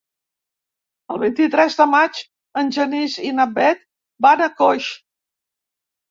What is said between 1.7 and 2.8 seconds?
de maig en